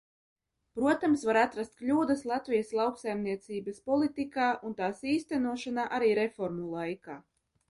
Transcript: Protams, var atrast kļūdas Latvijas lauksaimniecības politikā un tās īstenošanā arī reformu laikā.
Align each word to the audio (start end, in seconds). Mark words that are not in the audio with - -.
Protams, 0.77 1.25
var 1.29 1.37
atrast 1.41 1.75
kļūdas 1.81 2.23
Latvijas 2.31 2.71
lauksaimniecības 2.79 3.83
politikā 3.91 4.49
un 4.71 4.75
tās 4.81 5.05
īstenošanā 5.13 5.87
arī 6.01 6.11
reformu 6.23 6.73
laikā. 6.79 7.21